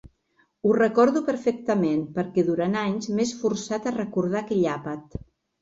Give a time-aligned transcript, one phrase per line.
[0.67, 5.19] Ho recordo perfectament perquè durant anys m'he esforçat a recordar aquell àpat.